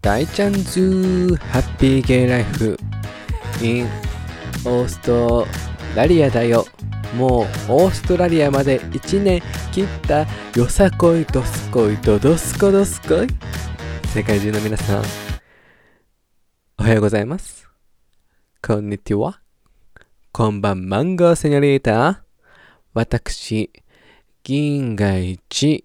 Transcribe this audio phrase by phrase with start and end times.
[0.00, 2.78] 大ちゃんズハッピーゲイライフ。
[3.60, 3.86] in
[4.64, 5.44] オースト
[5.96, 6.66] ラリアだよ
[7.16, 9.42] もうオーストラリアまで1年
[9.72, 10.24] 切った
[10.54, 13.26] よさこいどすこいどどすこどすこい。
[14.14, 15.02] 世界中の皆さん
[16.78, 17.68] おはようございます。
[18.64, 19.40] こんにちは。
[20.30, 22.22] こんばんマンゴーセニョリータ
[22.94, 23.72] 私
[24.44, 25.84] 銀河一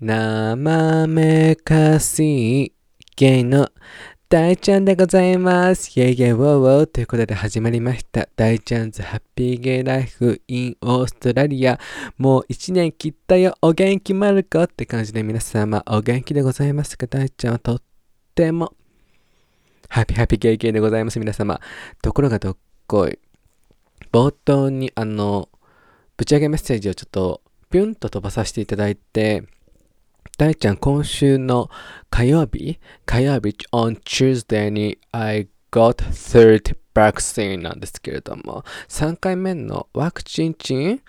[0.00, 2.75] 生めかしい。
[3.18, 3.70] ゲイの
[4.28, 5.98] 大ちゃんでございます。
[5.98, 8.28] イェイイェイウォーウォーということで始まりました。
[8.36, 11.80] 大ちゃんズハッピーゲイライフ in オーストラリア。
[12.18, 13.56] もう一年切ったよ。
[13.62, 17.06] お元気まる子って感じで皆様お元気でございますか？
[17.06, 17.82] 大ちゃんはとっ
[18.34, 18.74] ても
[19.88, 21.58] ハッピーハッピーゲイゲイでございます皆様。
[22.02, 23.18] ところがどっこい。
[24.12, 25.48] 冒頭にあの、
[26.18, 29.44] ぶち上げメッセージをちょっとピュンと飛ばさせていただいて、
[30.38, 31.70] 大ちゃん、今週の
[32.10, 41.00] 火曜日、火曜日 on Tuesday に I got third vaccine なんですけれども、3回目のワクチンチン、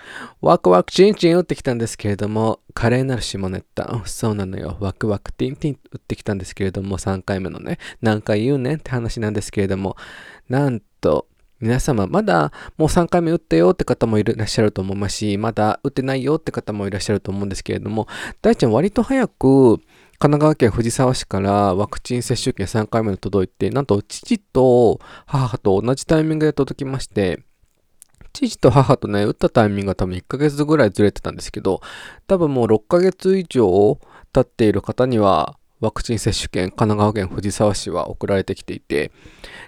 [0.42, 9.96] ワクワクチンチン打ってきたんですけれども、華麗なる下ネタ、そうなのよ、ワクワクティンティン打ってきたんですけれども、3回目のね、何回言うねんって話なんですけれども、
[10.50, 11.28] なんと、
[11.60, 18.08] 皆様、まだもう3回目打ったよって方もいらっしゃると思いますし、まだ打ってないよって方もいらっしゃると思うんですけれども、
[18.42, 19.78] 大ちゃん割と早く、
[20.20, 27.44] 神奈川県藤沢市からワクチン接種券3回目の届いて、なんと父と母と同じタイミングで届きまして、
[28.34, 31.82] 父と母とね、打ったタイミングが多分1ヶ月ぐらいずれてたんですけど、
[32.28, 34.00] 多分もう6ヶ月以上
[34.32, 39.12] 経っている方には、ワクチン接種券、神奈川県藤沢市は送られてきていて、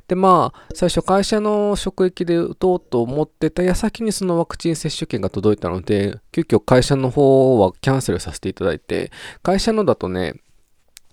[0.10, 9.12] で、まあ、最初会社の職域で打とうと思ってた矢先にそのワクチン接種券が届いたので、急遽会社の方はキャンセルさせていただいて、
[9.44, 10.34] 会社のだとね、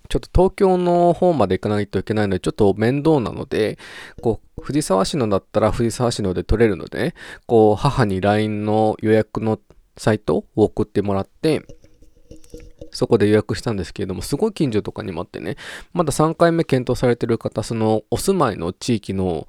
[0.08, 3.78] ちょっと東京の方まで行かないといけないので、ちょっと面倒なので、
[4.22, 9.60] こう、藤沢市のだったら藤沢市ので取れるので、ね、こう、母に LINE の予約の
[9.98, 11.66] サイトを送ってもらって、
[12.90, 15.56] そこで予約したんですけれども、すごい近所とかにもあってね、
[15.92, 19.48] まだ3回目検討されてる方、そのお住まいの地域の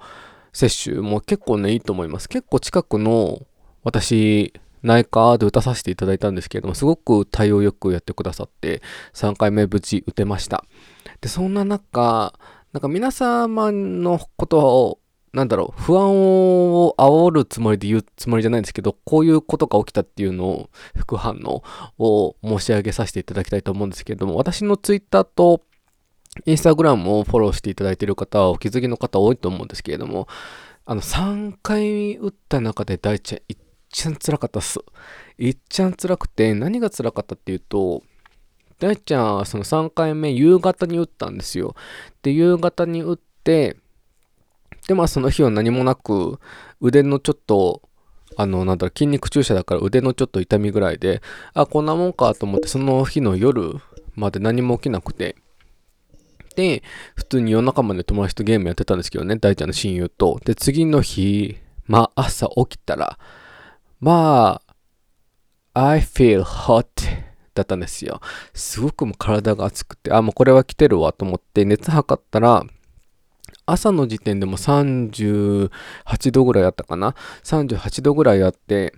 [0.53, 2.29] 接種も結構ね、いいと思います。
[2.29, 3.41] 結構近くの
[3.83, 8.81] 私、内科で打たさせていただいたんですけれども、すごく対応よくやってくださって、
[9.13, 10.63] 3回目無事打てました。
[11.21, 12.33] で、そんな中、
[12.73, 14.99] なんか皆様のことを、
[15.37, 21.63] なんだろう、不安を煽るつもりで言うつもりじゃないんですけど、こういうことが起きたっていうのを、副反応
[21.99, 25.61] を申し上げさせていただきたいと思うんですけれども、私のツイッターと
[26.47, 30.27] インスタグラムをフォローしていただいている方はお気づきの方多いと思うんですけれども、
[30.87, 33.57] あの、3回打った中で大ちゃん、いっ
[33.91, 34.79] ちゃん辛かったっす。
[35.37, 38.01] いっちゃん辛くて、何が辛かったっていうと、
[38.79, 41.75] 大ちゃんはその3回目夕方に打ったんですよ。
[42.23, 43.77] で、夕方に打って、
[44.87, 46.39] で、まあその日は何もなく、
[46.81, 47.81] 腕のちょっと、
[48.35, 51.21] あの、なんだろう、筋肉注射だから腕のちょっと痛みぐらいで、
[51.53, 53.75] あ、こんなもんかと思って、その日の夜
[54.15, 55.35] まで何も起きなくて、
[56.55, 56.83] で、
[57.15, 60.39] 普通に夜中まで友達とゲームやってたんですけどね、大ちゃんの親友と。
[60.43, 63.19] で、次の日、まあ朝起きたら、
[63.99, 64.61] ま
[65.73, 66.85] あ、I feel hot
[67.53, 68.21] だったんですよ。
[68.53, 72.63] すごくもう体が熱くて、あ、もうこれは来てるわと思って熱測ったら、
[73.67, 75.69] 朝の時点でも38
[76.31, 77.13] 度ぐらいあったかな
[77.43, 78.95] ?38 度ぐらいあって、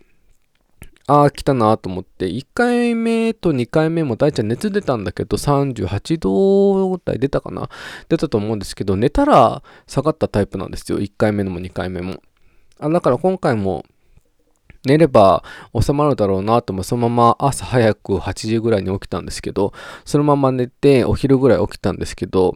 [1.08, 7.68] ああ、来たなと思って、1回目と2回目も大ちゃん熱出たんだけど、38度台出たかな？
[8.10, 11.00] 出たと思うんですけど、寝たら下がったタイプなんですよ。
[11.00, 12.22] 1回目のも2回目も。
[12.80, 13.86] あだから今回も、
[14.86, 15.44] 寝れば
[15.78, 19.74] 収まるだろうなと思、そのまま朝早く8時ぐらいに起きたんですけど、
[20.06, 22.56] そのまま寝て、お昼ぐらい起きたんですけど、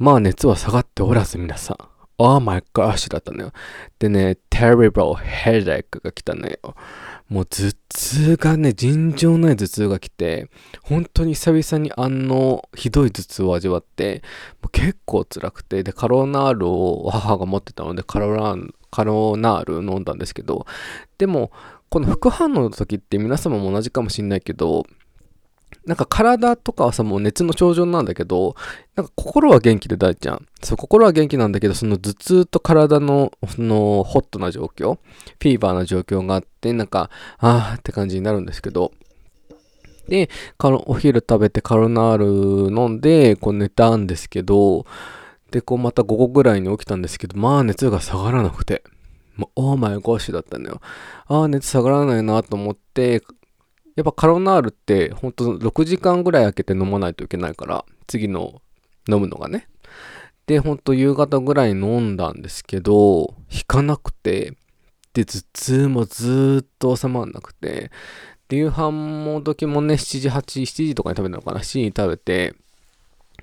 [0.00, 1.76] まあ熱は下がっておらず皆さん。
[2.16, 3.52] Oh my gosh だったのよ。
[3.98, 6.56] でね、terrible headache が来たのよ。
[7.28, 10.48] もう頭痛がね、尋常ない頭痛が来て、
[10.82, 14.22] 本当に久々にあのひどい頭痛を味わって、
[14.62, 20.64] もう結構辛くて、で、カロナールを母が持ってたので、カロナール、カロナール飲んだんですけど、
[21.18, 21.52] でも、
[21.90, 24.86] この副反応の時って皆様も同じかもしんないけど、
[25.86, 28.54] なんか体とかはさ、もう熱の症状なんだけど、
[28.96, 30.46] なんか心は元気で大ちゃん。
[30.62, 38.92] そう、心は元気なんだけど、その頭痛と体の、その、ホットな状況、フィーバーな状況があって、なんか、あーって感じになるんですけど、
[40.08, 40.28] で、
[40.58, 44.84] カロお昼食べてカロナール飲んで、こう寝たんですけど、
[45.50, 48.82] で、こうまた午後ぐらいに起きたんですけど、まあ熱が下がらなくて、
[49.36, 50.80] もう、オーマイゴッシュだったのよ。
[51.26, 53.22] ああ、熱下がらないなと思って、
[54.00, 58.62] やっぱカロナールって、ほんと6時間ぐらい空けて飲まないといけないから、次の
[59.10, 59.68] 飲むのがね。
[60.46, 64.54] で、ほんと夕方ぐらい飲んだんですけど、引かなくて、
[65.12, 67.90] で、頭痛もずっと収まらなくて、
[68.48, 72.54] 夕飯も時もね、7時、8時、7時とかに食べたのかな ?7 時に食べて、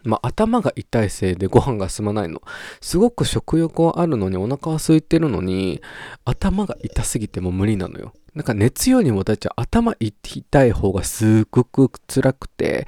[0.04, 2.42] まあ、頭が痛いせいでご飯が進まないの。
[2.81, 5.81] すごく食欲はあるのに、お腹は空いてるのに、
[6.25, 8.13] 頭が痛すぎても無理なのよ。
[8.37, 12.87] なんか熱よりもだっちゃ頭痛い方がすっごく辛くて、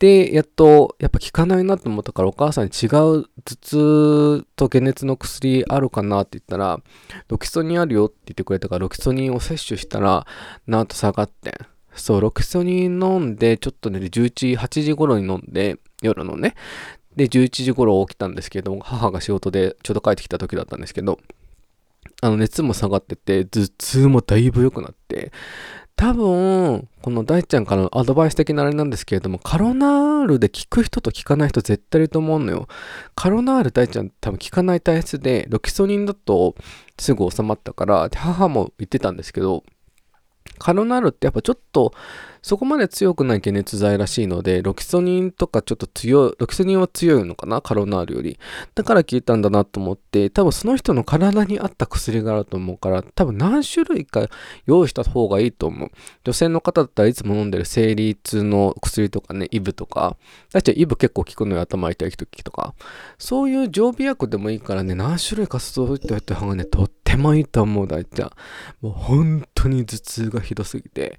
[0.00, 3.24] で、やっと、やっぱ効かないなと思ったからお母さんに違う頭
[3.60, 6.80] 痛と解熱の薬あるかなって言ったら、
[7.28, 10.26] ロキソニンあるよって言ってくれたからロキソニンを摂取したら、
[10.66, 11.56] なんと下がって。
[11.94, 16.56] そう、ロキソニン飲んで、ちょっとね、11、8時頃に飲んで、夜のね。
[17.14, 21.20] で、11時頃起きたんですけど、母が仕事でちょうど帰ってきた時だったんですけど、
[22.24, 25.30] あの、熱も下がってて、頭痛もだいぶ良くなって、
[25.94, 32.66] 多分、この大ちゃんからのアドバイス的なあれなんですけれども、カロナールで効く人と効かない人絶対いると思うのよ。
[33.14, 36.54] カロナール大ちゃん多分効かない体質で、ロキソニンだと
[36.98, 39.62] すぐ収まったから、母も言ってたんですけど、
[40.58, 41.92] カロナールってやっぱちょっと
[42.44, 47.62] そこまで強くない解熱剤らしいので、ロキソニンとかちょっと強い、ロキソニンは強いのかな？
[47.62, 48.38] カロナールより。
[48.74, 54.28] だから効いたんだなと思って、多分その人の体に合った薬があると思うから、多分何種類か
[54.66, 55.90] 用意した方がいいと思う。
[56.22, 60.18] 女性の方だったらいつも飲んでる生理痛の薬とかね、イブとか、
[60.52, 62.74] だってイブ結構効くのよ、頭痛い時とか。
[63.16, 68.30] そういう常備薬でもいいからね、何種類かそういておいた方がね、とってもいいと思う、大ちゃん。
[68.82, 71.18] もう本当に頭痛がひどすぎて。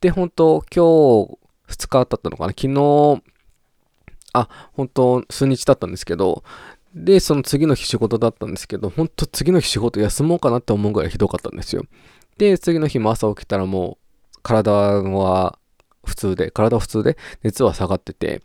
[0.00, 0.84] で、本当今
[1.26, 1.38] 日
[1.84, 2.50] 2日経ったのかな？
[2.50, 3.22] 昨日、
[4.32, 6.42] あ、本当数日経ったんですけど、
[6.94, 11.84] で、その次の日仕事だったんですけど、本当次の日仕事休もうかなって思うぐらいひどかったんですよ。
[12.38, 13.98] で、次の日も朝起きたらも
[14.36, 15.58] う体は
[16.04, 18.42] 普通で、体は普通で熱は下がってて、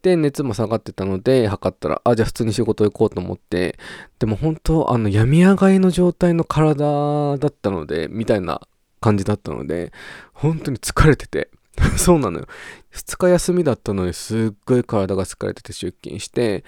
[0.00, 3.78] で、熱も下がってたので、測ったら、あ、じゃあ普通に仕事行こうと思って、
[4.18, 8.62] でも本当、あの、病み上がりの状態の体だったので、みたいな
[9.00, 9.92] 感じだったので、
[10.32, 11.50] 本当に疲れてて、
[11.96, 12.46] そうなのよ。
[12.92, 16.64] 2日休みだったのにすっごい体が疲れてて出勤して、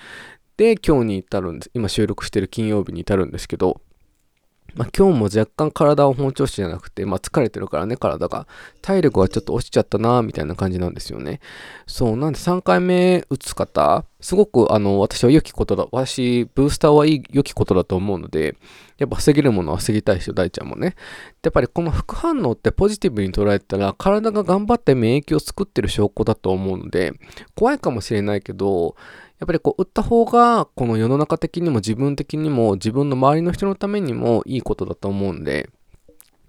[0.56, 1.71] で、今日に至るんです。
[1.75, 3.81] 今収録してる金曜日に至るんですけど、
[4.75, 8.46] まあ、今日も若干体は本調子じゃなくて、まあ、疲れてるからね、体が。
[8.82, 11.40] 体力はちょっと落ちちゃったな、みたいな感じなんですよね。
[11.87, 15.87] そう、なんで3回目打つ方、すごく、あの、私は良きことだ。
[15.93, 18.56] 私、ブースターは、良きことだと思うので、
[18.99, 20.94] やっぱ防げるものは防ぎたい人、大ちゃんもね。
[21.43, 27.14] やっぱりこの副反応ってポジティブに捉えたら、体が頑張って免疫を作ってる証拠だと思うので、
[27.55, 28.94] 怖いかもしれないけど、
[29.40, 35.70] やっぱりこう、売った方が、この世の中的にも自分的にも、自分の周りの人のためにもいいことだと思うんで、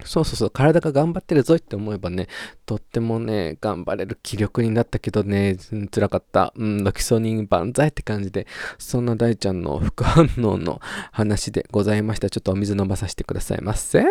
[0.04, 2.28] そうそうそう、体が頑張ってるぞって思えばね、
[2.66, 5.56] とってもね、頑張れる気力になったけどね、
[5.90, 6.52] 辛かった。
[6.56, 8.46] うん、ロキソニン万歳って感じで、
[8.78, 10.80] そんな大ちゃんの副反応の
[11.12, 12.28] 話でございました。
[12.28, 14.04] ちょっとお水飲まさせてくださいませ。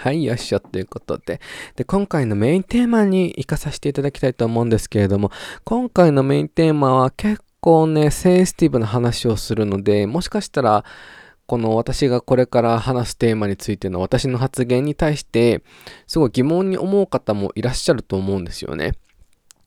[0.00, 1.42] はい、よっしょということで。
[1.76, 5.30] で、今回のメインテーマに行かさせていただきたいと思うんですけれども、
[5.64, 10.86] 今回のメインテーマは結構ね、センシティブな話をするので、もしかしたら、
[11.44, 15.62] この私がこれから話すテーマについての私の発言に対して、
[16.06, 18.94] すごい疑問に思う方もいらっしゃると思うんですよね。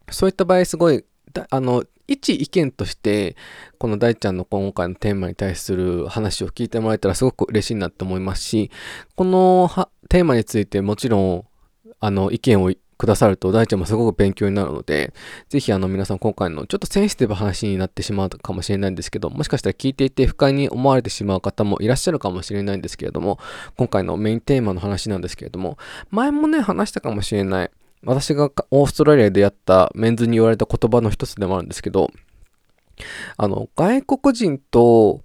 [0.09, 1.05] そういった場合、すごい、
[1.49, 3.35] あの、一意見として、
[3.77, 8.71] この大ちゃんの今回のテーマに対する話を聞いてもらえたらすごく嬉しいなって思いますし、
[9.15, 9.69] この
[10.09, 11.45] テーマについてもちろん、
[11.99, 15.13] あの、意見をくださると大ちゃんもすごく勉強になるので、
[15.49, 23.39] ぜひ皆さん今回のちょっとセンシティブ話になってしまうかもしれないんですけど、もしかしたら聞いていて不快に思われてしまう方もいらっしゃるかもしれないんですけれども、
[23.77, 25.77] 今回のメインテーマの話なんですけれども、
[26.11, 27.71] 前もね、話したかもしれない。
[28.05, 32.12] 私がオーストラリアでやったメンズに言われた言葉の一つでもあるんですけど、
[33.38, 35.24] あの、外国人と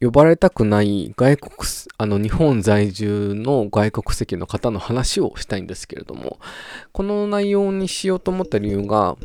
[0.00, 1.54] 呼ばれたくない外国、
[1.98, 6.38] あの、日本在住の外国籍の方の話をしたいんですけれども、
[6.92, 9.16] この内容にしようと思った理由が、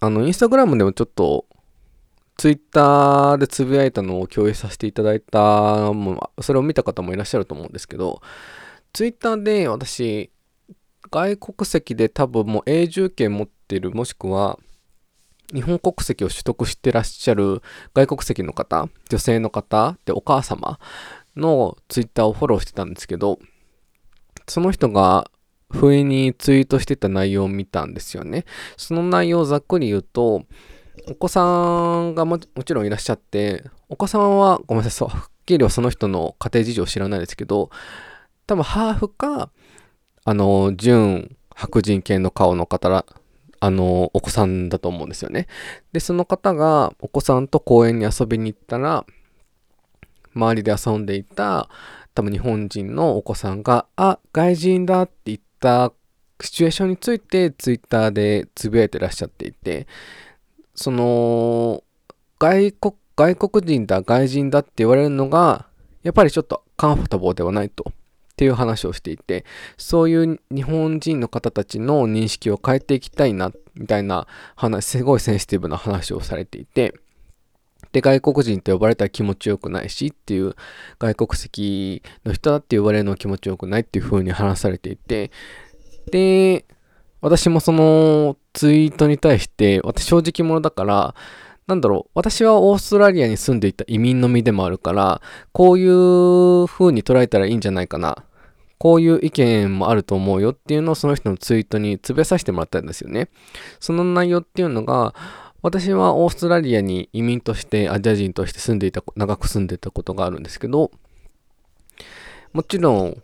[0.00, 1.46] あの、インスタグラムでもちょっと、
[2.36, 8.20] ツイッターでつぶやいたのを共有させていただいた、もそれを見た方もいらっしゃると思うんですけど、
[8.92, 10.30] ツイッターで私、
[11.14, 14.58] 外国籍で多分もう永住権持ってる、もしくは
[15.52, 17.62] 日本国籍を取得してらっしゃる
[17.94, 20.80] 外国籍の方、女性の方でお母様
[21.36, 23.38] のツイッターをフォローしてたんですけど、
[24.48, 25.30] その人が
[25.70, 28.44] 不意にツイートしてた内容を見たんですよね。
[28.76, 30.42] その内容をざっくり言うと、
[31.08, 31.44] お子さ
[32.00, 37.70] んがもちろんいらっしゃって、お子さんはごめんなさいそう、はっきりはその人の家庭事情を知らないですけど、
[38.48, 39.50] 多分ハーフか、
[40.24, 43.04] あの、純白人系の顔の方ら、
[43.60, 45.46] あの、お子さんだと思うんですよね。
[45.92, 49.04] で、その方がお子さんと公園に遊びに行ったら、
[50.34, 51.68] 周りで遊んでいた
[52.14, 55.92] 多分日本人のお子さんが、あ、外人だって言った
[56.40, 59.88] シチュエーションについてツイッターでつぶやいてらっしゃっていて、
[60.74, 61.82] その、
[62.38, 65.66] 外国、外国人だ、外人だって言われるのが、
[66.02, 67.92] やっぱりちょっとカンファタボーではないと。
[68.34, 69.44] っていう話をしていて、
[69.76, 74.26] そういう日本人の方たちの認識を変えていきたいな、みたいな
[74.56, 76.94] 話、すごいセンシティブな話をされていて、
[77.92, 80.56] で、外国人と呼ばれたら気持ちよくないしっていう、
[80.98, 85.30] 外国籍の人だって言われるのは気持ちよくないっていう風に話されていて、
[86.10, 86.64] で、
[87.20, 91.14] 私もそのツイートに対して、私正直者だから、
[91.66, 98.24] なんだろう、私はオーストラリアに住んでいた移民の身でもあるから、こういう風に捉えたらいいんじゃないかな。
[98.78, 103.30] こういう意見もあると思うよっていうのをその人のツイートにつぶやさせてもらったんですよね。
[103.80, 105.14] その内容っていうのが、
[105.62, 110.90] 私はオーストラリアに移民としてアジア人として住んでいた、長く住んでいたことがあるんですけど、
[112.52, 113.22] もちろん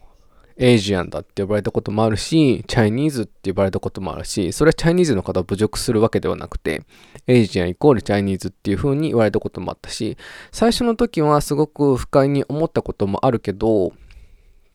[0.63, 6.83] エイジアンだって呼ばれたこともあるし、チャイニーズって呼ばれたこともあるし、それはチャイニーズの方を侮辱するわけではなくて、
[7.27, 10.19] Asian イコール Chinese っていう風に言われたこともあったし、
[10.53, 13.95] 最初の時はすごく不快に思ったこともあるけど、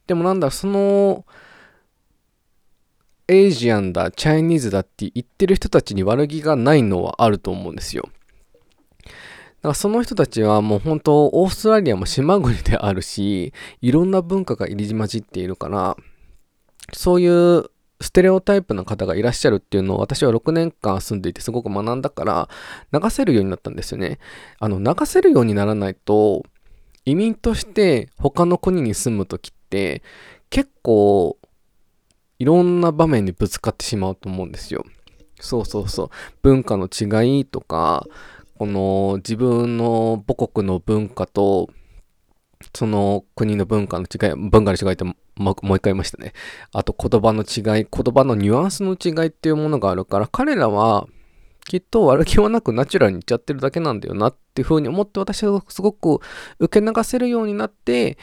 [0.07, 1.23] でもなんだ、その、
[3.27, 8.09] Asian だ、 Chinese だって言ってる人たちに悪気がないのはあると思うんですよ。
[9.65, 15.97] だからその人たちはもう本当、オーストラリアも島国であるし、いろんな文化が入り混じっているから、
[16.93, 17.65] そういう
[17.99, 22.49] ステレオタイプな方がいらっしゃるっていうのを私は6年間住んでいてすごく学んだから、
[22.93, 24.19] 流せるようになったんですよね。
[24.59, 26.43] あの、流せるようにならないと、
[27.03, 30.03] 移民として他の国に住む時って、
[30.51, 31.39] 結構、
[32.37, 34.85] いろんな場面にぶつかってしまうと思うんですよ。
[35.39, 36.09] そうそうそう。
[36.43, 38.05] 文化の違いとか、
[38.57, 41.69] この自分の母国の文化と、
[42.73, 46.33] その国の文化の違い、文化の違いってもう一回言いましたね。
[46.71, 51.07] あと言葉の違い、言葉のニュアンスの違いっていうものがあるから、彼らは
[51.65, 56.19] きっと悪気はなくナチュラルに言っちゃってるだけなんだよなっていうふうに思って私はすごく
[56.59, 58.17] 受け流せるようになって、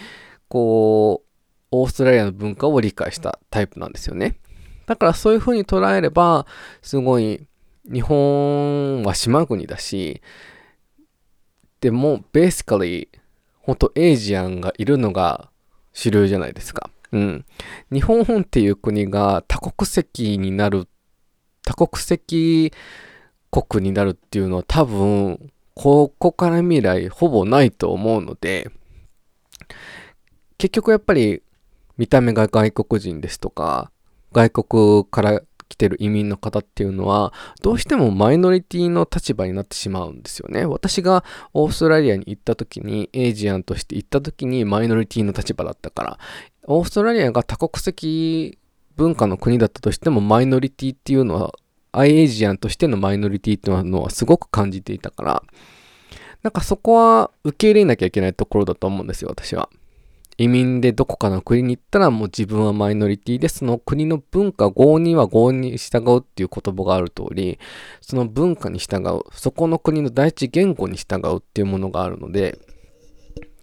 [0.48, 1.28] こう、
[1.72, 4.38] オーストラリアの文化を理解したタイプなんですよね。
[4.86, 6.46] だからそういうふうに捉えれば、
[6.82, 7.46] すごい
[7.90, 10.22] 日本は島国だし、
[11.80, 13.18] でも、ベーシカリー、
[13.60, 15.50] ほんとエイジアンがいるのが
[15.92, 16.90] 主流じゃないですか。
[17.10, 17.44] うん。
[17.92, 20.86] 日本っていう国が多国籍になる、
[21.64, 22.72] 多国籍
[23.50, 28.70] 国になるっていうのは多分、ここから未来ほぼないと思うので、
[30.56, 31.42] 結局やっぱり
[31.98, 33.90] 見た目が外国人ですとか、
[34.32, 40.66] 外国から来てる移民の方っていうのは、どうしてもマイノリティの立場になってしまうんですよね。
[40.66, 41.24] 私が
[41.54, 46.18] オーストラリアに行った時に、エイジアンとして行った時にマイノリティの立場だったから、
[46.66, 48.58] オーストラリアが多国籍
[48.96, 51.54] 文化の国だったとしても、マイノリティっていうのは、
[51.92, 55.42] アイエイジアンとしてのマイノリティっていうのはすごく感じていたから、
[56.42, 59.70] なんかそこは受け入れなきゃいけないところだと思うんですよ、私は。
[60.38, 67.58] 移民でどこかの国に行ったらもう自分はマイノリティで、その国の文化、合には合に従うっていう言葉がある通り、
[68.00, 72.58] その文化に従う、そこの国の第一言語に従うっていうものがあるので、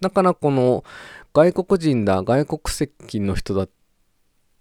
[0.00, 0.84] だからこの
[1.34, 3.68] 外国人だ、外国籍の人だっ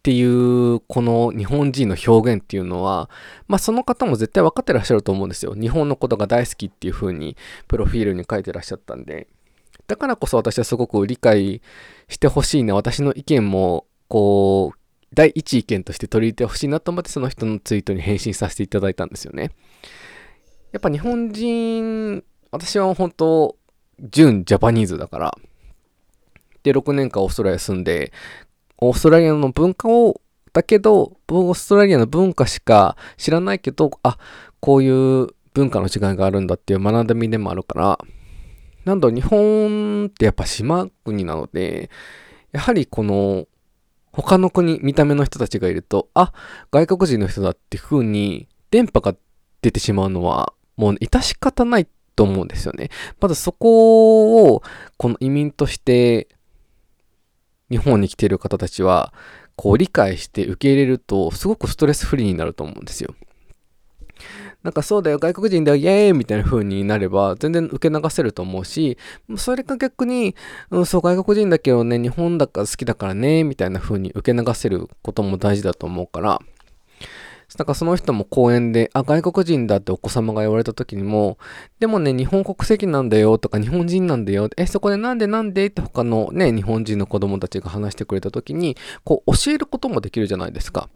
[0.01, 3.09] ていう、この日本人の表現っていうのは、
[3.47, 5.53] まあその方も絶対分かってらっしゃると思うんですよ。
[5.53, 7.37] 日本のことが大好きっていう風に、
[7.67, 9.27] プロフィールに書いてらっしゃったんで。
[9.87, 11.61] だからこそ私はすごく理解
[12.09, 14.79] してほしいな、私の意見も、こう、
[15.13, 19.51] 第一意見として取り入れてほしいなと思ってその人のツイートに返信させていただいたんですよね。
[20.71, 23.55] やっぱ日本人、私は本当、
[24.01, 25.37] 純ジャパニーズだから、
[26.63, 28.11] で、6年間オーストラリア住んで、
[28.77, 30.21] オーストラリアの文化を、
[30.53, 34.17] だけど、オーストラリアの文化しか知らないけど、あ、
[34.59, 37.99] こういう文化の違いがあるんだっていう学びでもあるから、
[38.86, 41.89] なんだ、日本ってやっぱ島国なので、
[42.51, 43.48] やはりこの、
[44.12, 46.33] 他の国、見た目の人たちがいると、あ、
[46.71, 49.15] 外国人の人だって風に、電波が
[49.62, 52.89] 出てしまうのは、もう致し方ないと思うんですよね。
[53.19, 54.63] まずそこを、
[54.98, 56.27] この移民として、
[57.69, 59.13] 日本に来ている方たちは、
[59.55, 63.13] こう理解して受け入れると、すごくストレスフリーになると思うんですよ。
[64.63, 68.97] なんかそうだよ、外国人だよ、イエーイみたいな風になれば、全然受け流せると思うし、
[69.37, 70.35] それが逆に、
[70.69, 76.39] うん、そう、外国人だけどね、日本だから好きだからね、みたいな風に受け流せることも大事だと思うから、
[77.57, 81.39] なんかその人も公園で、あ、外国人だってお子様が言われた時にも、
[81.79, 84.49] でもね、日本国籍なんだよとか、日本人なんだよ。
[84.55, 90.89] え、そこでなんでなんでって他のね、日本人の子供たちが話してくれた時に、こう、教えることもできるじゃないですか。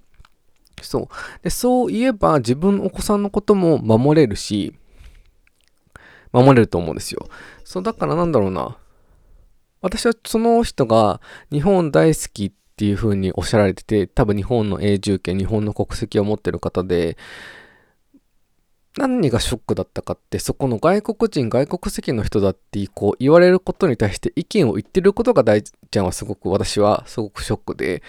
[0.82, 1.44] そう。
[1.44, 4.74] で、そう言えば自分お子さんのことも守れるし、
[6.32, 7.28] 守れると思うんですよ。
[7.64, 8.78] そう、だからなんだろうな。
[9.82, 17.18] 私はその人が日本大好きっていう風におっしゃられてて、多分日本の永住権、日本の国籍を持ってる方で、
[18.96, 28.04] 何がショックだったかって、そこの外国人、外国籍の人だってこう言われることに対して意見を言ってることが大ちゃんはすごく私はすごくショックで、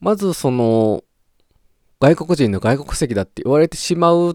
[0.00, 1.04] まずその
[2.04, 4.34] 外国人の外国籍だって言われてしまうっ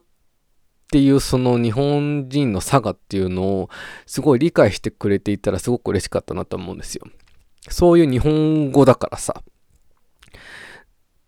[0.92, 3.70] ていうその日本人の差がっていうのを
[4.08, 7.06] すごい理解してくれていたらすごく嬉しかったなと思うんですよ。
[7.70, 9.44] そういう日本語だからさ。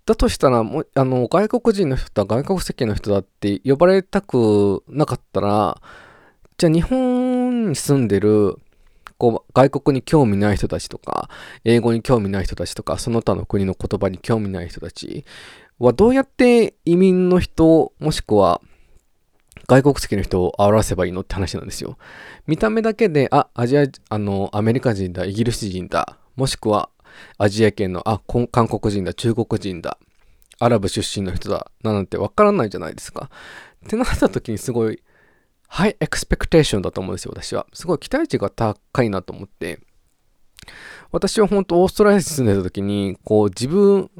[0.07, 5.79] だとしたら、もあの、外国人の人は外国籍の人だって呼ばれたくなかったら、
[6.57, 8.55] じゃあ日本に住んでる、
[9.19, 11.29] こう、外国に興味ない人たちとか、
[11.63, 15.23] 英語に興味ない人たちとか、その他の国の言葉に興味ない人たち
[15.85, 18.61] はどうやって移民の人、もしくは
[19.67, 21.97] 外国籍の人を表せばいいのって話なんですよ。
[22.45, 26.89] 見た目だけで、あ、アジア、あの、アメリカ人だ、イギリス人だ、もしくは
[27.37, 28.21] アジア圏の、あ、
[28.51, 29.97] 韓国人だ、中国人だ、
[30.59, 33.29] アラブ出身の人だ、なんてわからないじゃないですか。
[33.85, 35.01] ってなった時にすごい、
[35.67, 37.65] ハイエクスペクテーションだと思うんですよ、私は。
[37.73, 39.79] すごい期待値が高いなと思って。
[41.11, 44.11] 私は本当オーストラリアに住んでた時に、こう自分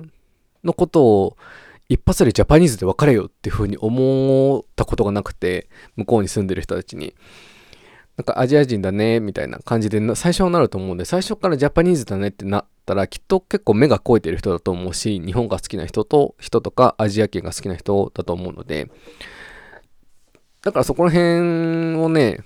[0.64, 1.38] のことを
[1.90, 7.14] 一発でジャパニーズで別れよっていう風に思ったことがなくて、向こうに住んでる人たちに。
[8.18, 18.90] なんかアジア人だね、みたいな感じで最初はなると思うんで、最初からジャパニーズだねってなったら、きっと結構目が肥えてる人だと思うし、日本が好きな人と、人とかアジア圏が好きな人だと思うので、
[20.62, 22.40] だからそこら辺をね、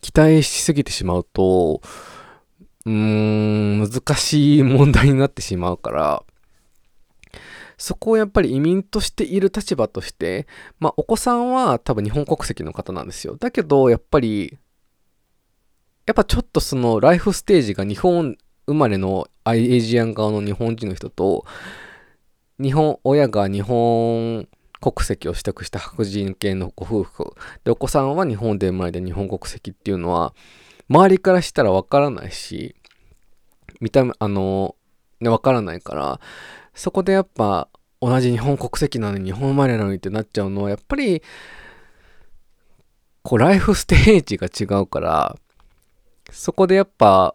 [0.00, 1.80] 期待しすぎてしまうと、
[2.86, 6.22] うーん、難しい問題になってしまうから、
[7.78, 10.46] そこをやっぱり移民としている立場として、
[10.80, 13.36] まあお子さんは多分日本国籍の方なんですよ。
[13.36, 14.58] だけど、やっぱり、
[16.06, 18.36] やっぱちょっとそのライフステージが日本
[18.66, 21.46] 生まれのアイエジアン側の日本人の人と、
[22.60, 24.48] 日本、親が日本
[24.80, 30.34] 国籍を取得した白人系のご夫婦、で、お子さんは日本で生まれて日本国籍っていうのは、
[30.88, 32.74] 周りからしたらわからないし、
[33.80, 34.74] 見た目、あの、
[35.20, 36.20] ね、わからないから、
[36.78, 37.68] そこでやっぱ
[38.00, 41.24] 同じ日本国籍なのに日本生まれなのにってなっちゃうのはやっぱり
[43.24, 45.36] こうライフステージが違うから
[46.30, 47.34] そこでやっぱ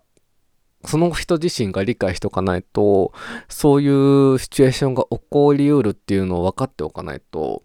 [0.85, 3.11] その人自身が理解しておかないと
[3.49, 3.87] そうい
[4.33, 7.63] うシチュエーションが起こりうるっていうのを分かっておかないと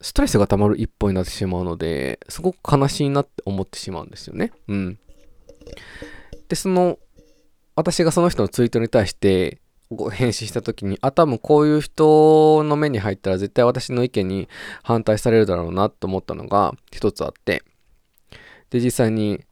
[0.00, 4.50] ストレスが溜まる一歩になってしまうのですごく悲しいなって思ってしまうんですよね。
[4.66, 4.98] うん。
[6.48, 6.98] で、その
[7.76, 9.61] 私がその人のツイートに対して
[10.10, 14.48] 返信した時に、あ、多分こういう人の目に入ったら絶対私の意見に
[14.82, 17.62] 反対されるだろうなと思ったのが一つあって、
[18.70, 19.44] で、実際に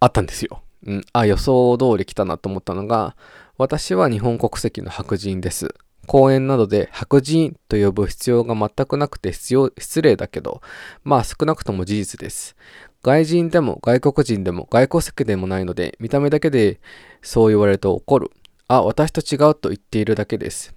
[0.00, 0.62] あったんですよ。
[0.86, 3.16] うん、あ、予想通り来たなと思ったのが、
[3.56, 5.74] 私は日本国籍の白人です。
[6.06, 10.62] 公園などで白人と呼ぶ必要が全くなくて必要、失礼だけど、
[11.04, 12.56] まあ少なくとも事実です。
[13.02, 16.80] 外人でも外国人でも外国籍でもないので、見た目だけで
[17.20, 18.30] そう言われると怒る。
[18.68, 20.74] あ、私と違うと言っているだけです。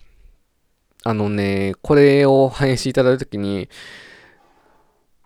[1.03, 3.69] あのね、これを返信いただいたときに、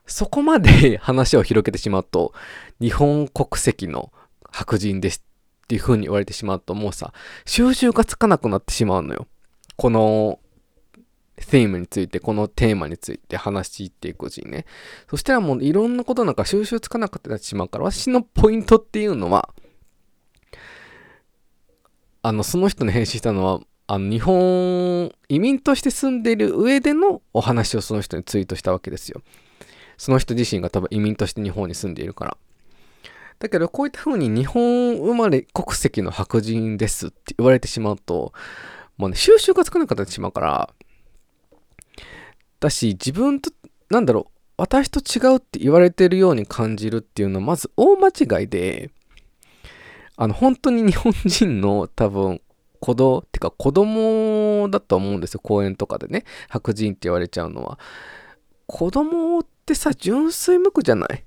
[0.07, 2.33] そこまで 話を広げてしまうと、
[2.79, 4.11] 日本国籍の
[4.51, 5.23] 白人です
[5.63, 7.13] っていう風に言われてしまうと、もうさ、
[7.45, 9.27] 収集がつかなくなってしまうのよ。
[9.75, 10.39] この、
[11.35, 14.65] テーマについて、このテーマについて話していくうちにね。
[15.09, 19.53] そしたらもういろんなことなんか収集つかなくなってしまうから、私のポイントっていうのは、
[22.27, 29.21] あの、その人に返信したのは、あの、日本、移民として住んでいる上でのお話をその人にツイートしたわけですよ。
[29.95, 32.37] その人自身が多分移民として日本に住んでいるから。
[33.37, 38.33] だけど、こういった風に日本生まれ国籍の白人ですって言われてしまうと、
[38.97, 40.73] もうね、収集がつかなくなってしまうから、
[42.59, 43.51] だし、自分と、
[43.91, 48.89] なんだろう、私と違うって言われてるように感じるっていうのは、まず大間違いで、
[50.17, 52.41] あの、本当に日本人の多分、
[52.79, 55.39] 子供、ってか子供だと思うんですよ。
[55.41, 56.23] 公園とかでね。
[56.49, 57.79] 白人って言われちゃうのは。
[58.67, 61.23] 子供ってさ、純粋無垢じゃない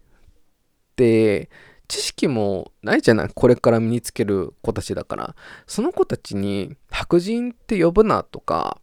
[0.96, 1.50] で、
[1.88, 5.36] 知識もないじゃないこれから身につける子たちだから。
[5.66, 8.80] その子たちに白人って呼ぶなとか、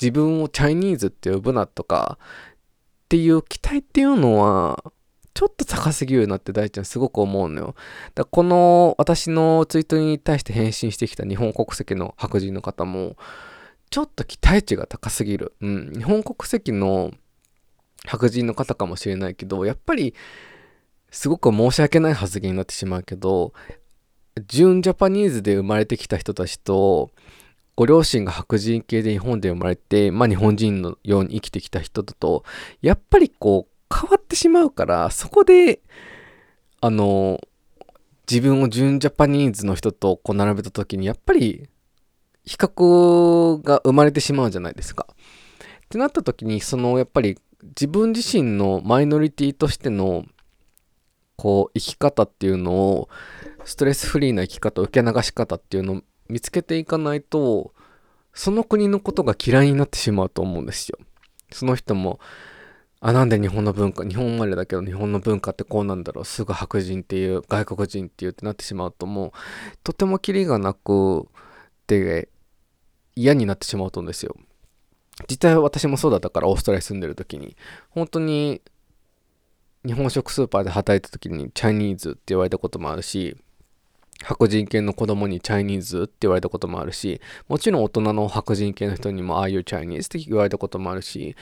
[0.00, 2.18] 自分をチャイニーズって呼ぶなとか
[3.04, 4.92] っていう期待っていうのは
[5.34, 7.74] ちょっと高すぎるなって大ちゃんすごく思うのよ。
[8.14, 13.16] だこの私のツイートに対して返信してきた日本国籍の白人の方も
[13.90, 15.54] ちょっと期待値が高すぎる。
[15.60, 15.92] うん。
[15.92, 17.12] 日本国籍の
[18.06, 20.14] 白人の方かもしれないけど、やっぱり
[21.10, 23.52] すごく申し訳ない発言になってしまうけど、
[24.48, 27.10] 純ジャパニーズで生まれてきた人たちと、
[27.76, 32.44] ご両親が白人系で日本で生まれて、まあ日本人のように生きてきた人だと、
[32.82, 35.80] やっぱりこう変わってしまうから、そこで、
[36.80, 37.40] あの、
[38.30, 41.68] 自分を純ジャパニーズの人とこう並べた時に、やっぱり
[42.44, 45.06] 比較が生まれてしまうじゃないですか。
[45.10, 50.24] ってなった時に、そのやっぱり自分自身のマイノリティとしての
[51.36, 53.08] こう生き方っていうのを
[53.64, 57.72] ストレスフリーな生き方受け流し方っていうのを見つけていかないと
[58.32, 60.98] その国のことが嫌いになってしまうと思うんですよ。
[61.52, 62.18] その人も
[63.06, 69.30] あなんで日本の文化日本生まれだけど日本の文化ってこうなんだろうすぐ白人っていう外国人っていうってなってしまうともう
[69.84, 71.28] とてもキリがなく
[71.86, 72.30] て
[73.14, 74.34] 嫌になってしまうと思うんですよ。
[75.28, 77.58] 実際私もそうだったからオーストラリア住んでる時に
[77.90, 78.62] 本当に
[79.84, 83.36] 日本食スーパーで働いた時にチャイニーズって言われたこともあるし
[84.22, 91.36] 白人系の子供にチャイニーズって言われたこともあるしもちろん大人の白人系の人にもああいうチャイニーズって言われたこともあるし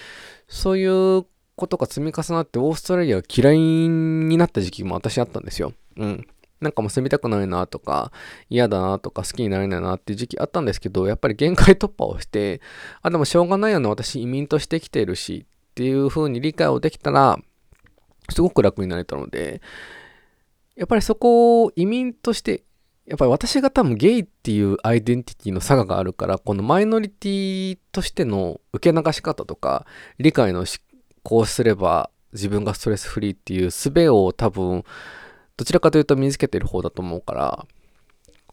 [0.48, 1.24] そういう
[1.56, 5.72] ことが積み重なってオーストラリアが嫌いになった時期も私あったんですよ。
[5.96, 6.26] うん。
[6.62, 8.12] なんかもう住みたくないなとか、
[8.48, 12.60] 嫌だなとか、好きになれないなっていう時期あったんですけど、やっぱり限界突破をして、
[13.02, 17.38] あ、でもしょうがないよね、私移民として来てるしっていう風に理解をできたら、
[18.30, 19.60] すごく楽になれたので、
[20.76, 22.62] やっぱりそこを移民として、
[23.06, 29.84] やっぱり私が多分ゲイっていうアイデンティティの差があるから、このマイノリティとしての受け流し方とか、
[30.18, 30.80] 理解のし
[31.22, 34.84] こうすれば自分がストレスフリーっていう術を多分、
[35.56, 37.66] どちらかというと身につけてる方だと思うから、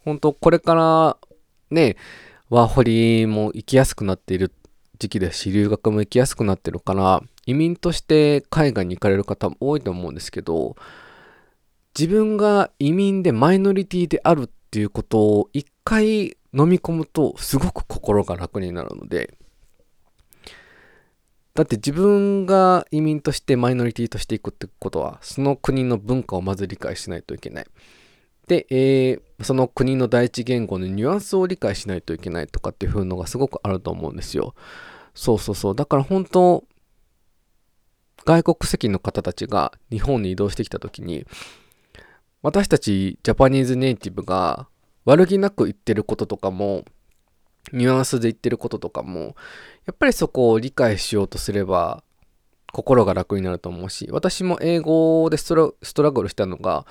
[0.05, 1.17] 本当これから
[1.71, 1.95] ね、
[2.49, 4.51] ワーホリも行きやすくなっている
[4.97, 10.75] 時期ですし、留学も行きやすくなってるから、移民として海外に行かれる方も多いと思うんですけど、
[11.97, 19.37] 自分が移民でマイノリティであるっていうことを一回飲み込むとすごく心が楽になるので、
[21.55, 27.65] だって自分が移民としてマイノリティとしていくってことは、その国の文化をまず理解しないといけない。
[28.47, 34.55] で、えー、その国の第一言語のニュアンスを理解しないといけないとかっていう風のがすごくあると思うんですよ。
[35.13, 35.75] そうそうそう。
[35.75, 36.63] だから本当、
[38.25, 41.25] 外国籍の方たちが日本に移動してきた時に、
[42.41, 44.67] 私たちジャパニーズネイティブが
[45.05, 46.85] 悪気なく言ってることとかも
[47.73, 49.35] ニュアンスで言ってることとかも、
[49.85, 52.03] やっぱりそこを理解しようとすれば、
[52.71, 56.85] 心が楽になると思うし、私も英語でストラストラグルしたのが、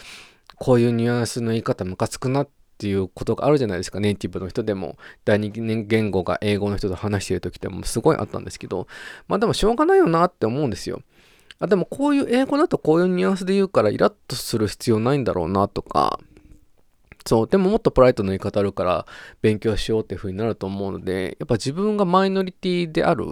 [0.56, 4.00] こういうニュアンスの言い方ムカつくなっていうことがあるじゃないですか。
[4.00, 8.88] ネイティブの人でも、第二言語が英語の人と話してる時でもすごいあったんですけど、
[9.28, 11.02] まあでもしょうがないよなって思うんですよ。
[11.60, 16.20] あ、でもこういう英語だとこういうニュアンスで言うからイラッとする必要ないんだろうなとか、
[17.28, 19.06] そう、でももっとプライトの言い方あるから
[19.42, 23.26] 勉強しようっていう風になると思うので、やっぱ自分がマイノリティである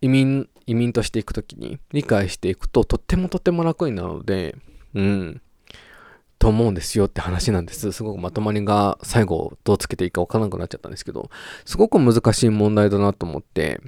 [0.00, 4.56] 移民、移民としていくときに理解していくととってもとっても楽になるので、
[4.94, 5.42] うん、
[6.38, 7.92] と思うんですよって話なんです。
[7.92, 11.28] すごくまとまりが最後どうつけていいかわからなくなっちゃったんですけど、
[11.66, 13.82] すごく難しい問題だなと思って、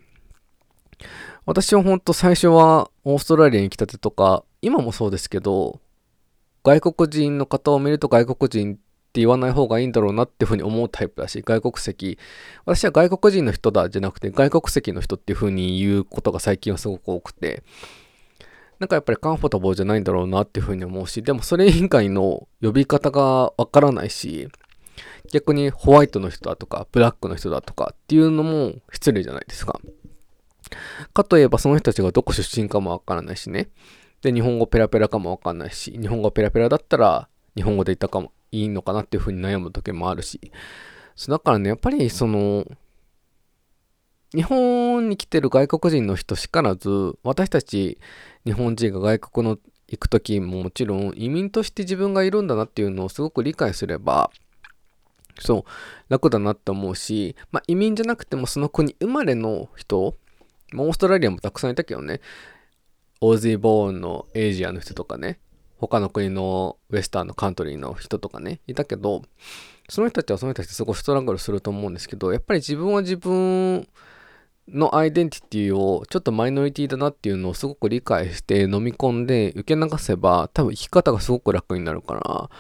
[1.47, 5.81] 私は本当最初はオーストラリアに来たてとか、今もそうですけど、
[6.63, 8.79] 外国人の方を見ると外国人
[9.15, 12.19] って言わない方がいいんだろうなっていうふうに思うタイプだし、外国籍、
[12.67, 17.63] 私は外国人の人だじゃなくて外国籍の人っていうふうに言うことが最近はすごく多くて、
[18.81, 24.49] なんかやっぱりカンフォタボーじゃないんだろうなっていうふうに思うし、でもそれ以外の呼び方がわからないし、
[25.33, 29.81] 逆にホワイトの人だとか、ブラックの人だとかっていうのも失礼じゃないですか。
[31.13, 33.69] かといえばその人たちがどこ出身かもわからないしね。
[34.23, 40.53] で、日本語ペラペラかもわかんないし、日本語ペラペラだったら日本語で言ったかもいいのかなっていうふうに悩む時もあるし。
[41.29, 42.65] だからね、やっぱりその、
[44.35, 47.99] 日本に来てる外国人の人しからず、私たち
[48.45, 54.31] 日本人が外国の行く時ももちろん移民として自分がいるんだなっていうのをすごく理解すれば、
[55.39, 55.65] そう、
[56.09, 60.17] 楽だなって思うし、まあ移民じゃなくてもその国生まれの人、
[60.77, 62.21] オーストラリアもたくさんいたけどね、
[63.21, 65.39] オージーボーンのエイジアの人とかね、
[65.79, 69.23] 他の国のウェスタンのカントリーの人とかね、いたけど、
[69.89, 73.87] その人たちはその人たちすごいストラングルすると思うんですけど、やっぱり自分は自分
[74.69, 82.51] のアイデンティティをちょっとマイノリティだなっていうのをすごく理解して飲み込んで受け流せば多分生き方がすごく楽になるから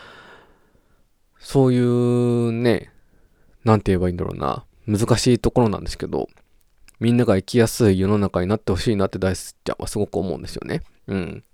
[1.38, 2.90] そういうね
[3.64, 6.28] なんて言えばいいんだろうな難しいところなんですけど
[7.00, 10.82] みんなが生きやすい世の中になってほしいなって大好きちゃんはすごく思うんですよね。
[11.08, 11.44] うん。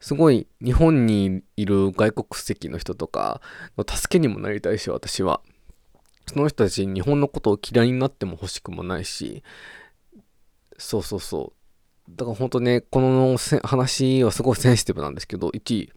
[0.00, 3.40] すごい日本にいる外国籍の人とか
[3.76, 5.40] の助けにもなりたいし、私は。
[6.28, 9.44] その人たちに日本のことを嫌いになっても欲しくもないし、
[10.76, 12.10] そうそうそう。
[12.10, 15.92] だから本当ね、この話はすごいセンシティブなんですけど、1位、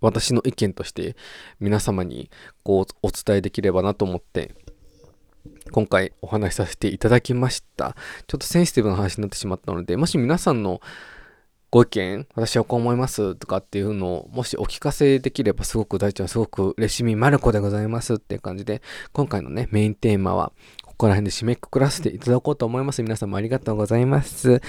[0.00, 1.16] 私の意見として
[1.60, 2.30] 皆様に
[2.64, 4.54] こうお伝えできればなと思って
[5.72, 7.96] 今回お話しさせていただきました。
[8.26, 10.80] ちょっとセンシティブな話になってしまったので、もし皆さんの
[11.70, 20.52] ご意見、私はこう思いますとかっていうのを、もしお聞かせできればすごく大ちゃんすごく嬉しみまる子でございますっていう感じで、今回のね、メインテーマは、
[20.84, 23.02] ここら辺で締めくくらせていただこうと思います。
[23.02, 24.62] 皆さんもありがとうございます。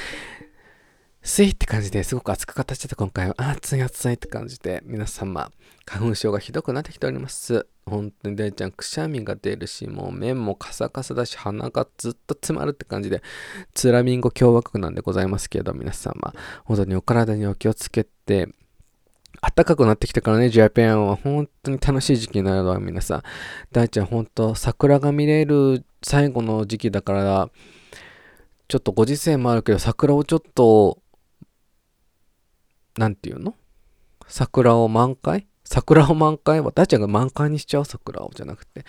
[1.27, 5.51] スイって感じですごく熱く語っちゃった今回は熱い熱いって感じで皆様
[5.85, 7.67] 花粉症がひどくなってきております。
[7.85, 13.21] 本当にデイちゃんくしゃみが出るしもう目もカサカサだし鼻がずっと詰まるって感じで
[13.73, 18.47] つらみんご凶悪なんでございますけど皆様本当にお体にお気をつけて
[19.41, 23.23] 暖かくなってきたからね、ジャパンは本当に楽しい時期になるわ、皆さん。
[23.71, 27.49] 大ちゃん、本当桜が見れる最後の時期だから、
[28.67, 30.97] ちょっとご時世もあるけど、桜をちょっと
[32.97, 33.55] なんていうの？
[34.27, 35.47] 桜を満開？
[35.63, 38.85] 桜を満開私ちが満開にしちゃう桜をじゃなくて、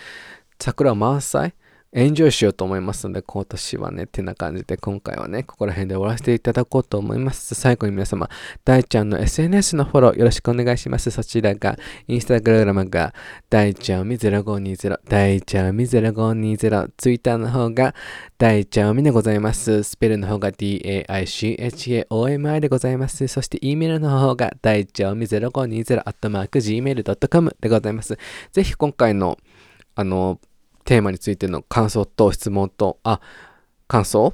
[0.59, 1.55] 桜満載？
[1.91, 7.55] エンジョイしようと思いますので、今年はね、ってな感じで、今回はね、ここら辺で終わらせていただこうと思います。
[7.55, 8.29] 最後に皆様、
[8.63, 11.11] 大ちゃんの SNS のフォローよろしくお願いします。
[11.11, 13.15] そちらが、インスタグラムが、
[13.49, 17.95] 大ちゃんみ0520、大ちゃんみ0520、ツイッターの方が、
[18.37, 19.83] 大ちゃんみでございます。
[19.83, 23.27] スペルの方が DAICHAOMI でございます。
[23.29, 28.19] そして、E メールの方が、大ちゃんみ0520、アットマーク Gmail.com でございます。
[28.53, 29.39] ぜひ今回の、
[29.95, 30.39] あの、
[30.89, 33.21] テーマについての感想と質問と、あ、
[33.89, 34.33] 感想？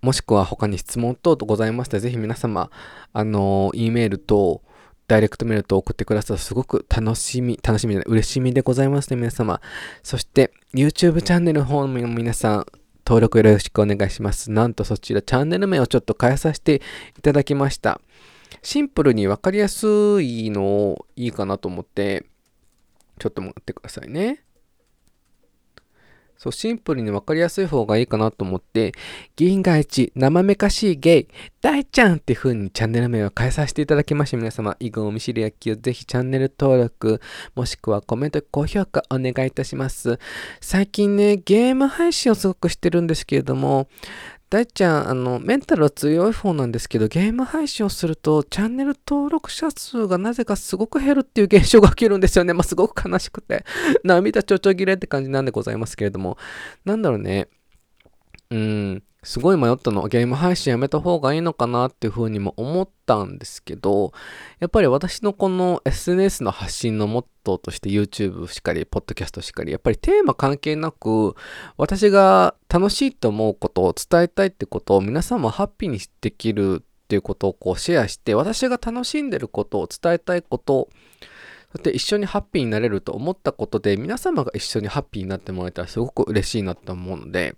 [0.00, 2.70] もしくは他に質問等々ございましたら、ぜひ皆様、
[3.12, 4.62] あの、E メールと、
[5.06, 9.60] ダイレクトメールと送ってくださるすごく楽しみ、楽しみで、嬉しみでございますね、皆様。
[10.02, 12.66] そして、YouTube チャンネルの方の皆さん、
[13.04, 14.50] 登録よろしくお願いします。
[14.50, 16.80] なんとそちらチャンネル名をちょっと変えさせて
[17.18, 18.00] いただきました。
[18.62, 22.24] シンプルにわかりやすいのいいかなと思って、
[23.18, 24.42] ちょっと待ってくださいね。
[26.40, 28.92] そう、シンプルに分かりやすい方がいいかなと思って、
[29.36, 31.28] 銀河一、生めかしいゲイ、
[31.60, 34.38] 大ちゃんっていう風にチャンネル名を変えさせていただきました。
[34.38, 37.20] 皆様、以後お見知りおきをぜひチャンネル登録、
[37.54, 40.18] もしくはコメント、高評価お願いいたします。
[40.62, 43.90] 最近ね、ゲーム配信をすごくしてるんですけれども、
[44.50, 52.52] 大ちゃん、あの、メンタルは強い方なんですけど、ゲーム配信をすると、チャンネル登録者数がなぜかすごく減るっていう現象が起きるんですよね。
[52.54, 53.64] まあ、すごく悲しくて、
[54.02, 56.36] 涙ちょちょ切れって感じなんでございますけれども、
[56.84, 57.46] なんだろうね。
[58.50, 60.06] うん、すごい迷ったの。
[60.08, 64.12] ゲーム配信やめた方がいいのかなっていうふうにも思ったんですけど、
[64.60, 71.34] やっぱり私のこの SNS の発信のモットーとして YouTube しかり、ポッドキャストしかり、やっぱりテーマ関係なく、
[71.76, 80.88] 私が楽しいと思うことを伝えたいってことを皆さんもハッピーにできるっていうことをこうシェアして、私が楽しんでることを伝えたいこと
[81.72, 87.54] そして一緒にハッピーになれると思ったことで、皆様が一緒にハッピーになってもらえたらすごく嬉しいなと思うので、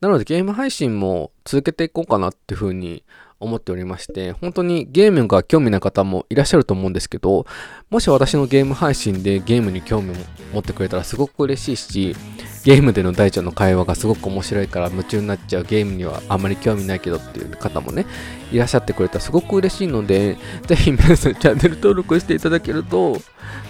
[0.00, 3.02] なのでゲーム配信も続けていこうかなっていうふうに
[3.38, 7.46] 思っておりまして、本当にゲームが興味な方もいらっしゃると思うんですけど、
[7.90, 10.14] もし私のゲーム配信でゲームに興味を
[10.54, 12.16] 持ってくれたらすごく嬉しいし、
[12.64, 18.06] ゲームでの大ちゃんの会話がすごく面白いから夢中になっちゃうゲームにはあまり興味ないけどっていう方もね、
[18.50, 23.20] いらっしゃってくれたらすごく嬉しいので、ぜひ皆さんチャンネル登録していただけると、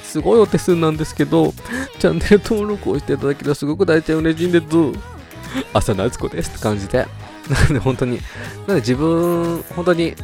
[0.05, 1.53] すごいお手数なんですけど、
[1.99, 5.16] チャンネル登録をしていただけるとすごく大ちゃん嬉しいんです。
[5.73, 7.07] 朝夏子ですって感じで。
[7.49, 8.21] なんで本当に、
[8.67, 10.15] なんで自分、本当に、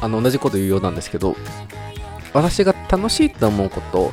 [0.00, 1.36] あの、同じこと言うようなんですけど、
[2.32, 4.12] 私が楽しいと思うこと、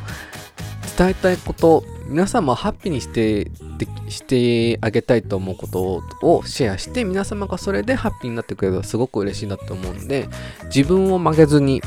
[0.97, 10.29] 伝えたいこと、皆様ハッピーにしてでしてあげたいと思うことをシェアして皆様がそれでハッピーになってくれるとすごく嬉しいなと思うんで
[10.65, 11.81] 自分を曲げずに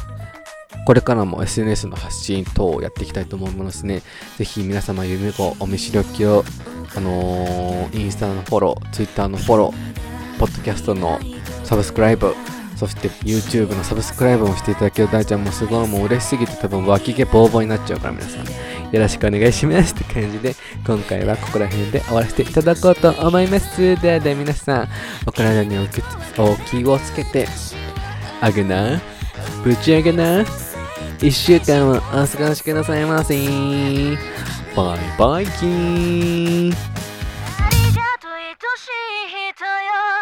[0.89, 4.01] これからも SNS の発信等をやっていきたいと思いますね。
[4.39, 6.47] ぜひ皆様、ゆめこ、お見知りおきを、
[6.97, 11.19] あのー、インスタのフォロー、ツイッターのフォロー、ポッドキャストの
[11.65, 12.35] サブスクライブ、
[12.75, 18.47] そして YouTube のサブスクライブもしていただける大ちゃんもすごいもう嬉しすぎて多分脇毛ボーボーになっちゃうから皆さん。
[18.91, 24.01] よろしくお願いしますって感じで今回はここら辺で終わらせていただこうと思います。
[24.01, 24.89] ではでは皆さん
[25.27, 27.47] お体にお気をつけて
[28.41, 29.03] あげな。
[29.63, 30.47] ぶち上げな。
[31.19, 33.35] 1週間はお過ごしくださいませ。
[34.77, 36.73] バイバイキーン。
[36.73, 36.77] あ
[37.71, 40.18] りがとう愛しい人よ